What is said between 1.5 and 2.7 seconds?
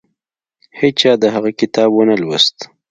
کتاب ونه لوست.